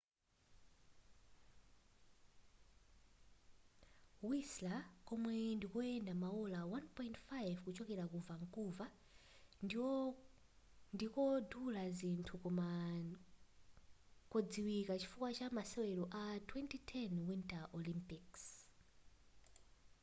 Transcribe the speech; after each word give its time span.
whistler 4.27 4.79
komwe 5.07 5.35
ndikoyenda 5.57 6.13
maola 6.23 6.59
1.5 6.63 7.63
kuchokera 7.63 8.03
ku 8.11 8.17
vancouver 8.27 8.89
ndikodula 10.95 11.83
zinthu 11.97 12.35
koma 12.43 12.67
ndi 13.05 13.17
kodziwika 14.31 14.93
chifukwa 15.01 15.29
chamasewelo 15.37 16.05
a 16.21 16.23
2010 16.47 17.27
winter 17.27 17.63
olympic 17.77 18.27